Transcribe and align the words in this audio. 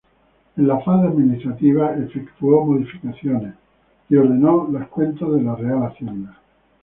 En 0.57 0.63
la 0.67 0.79
faz 0.79 0.99
administrativa, 1.05 1.93
efectuó 1.95 2.65
modificaciones 2.65 3.53
y 4.09 4.15
ordenó 4.15 4.67
las 4.71 4.87
cuentas 4.87 5.31
de 5.31 5.43
la 5.43 5.53
Real 5.55 5.83
Hacienda. 5.83 6.39